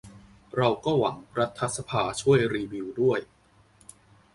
[0.57, 3.19] เราก็หวังรัฐสภาช่วยรีวิวด้วย